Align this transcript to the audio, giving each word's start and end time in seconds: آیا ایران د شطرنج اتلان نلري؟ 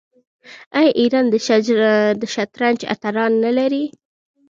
آیا 0.77 0.91
ایران 0.99 1.25
د 2.21 2.23
شطرنج 2.33 2.79
اتلان 2.93 3.31
نلري؟ 3.43 3.83